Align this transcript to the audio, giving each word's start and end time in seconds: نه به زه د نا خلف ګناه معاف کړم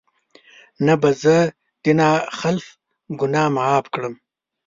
نه 0.85 0.93
به 1.01 1.09
زه 1.21 1.35
د 1.83 1.85
نا 1.99 2.09
خلف 2.39 2.65
ګناه 3.19 3.53
معاف 3.55 3.85
کړم 3.93 4.13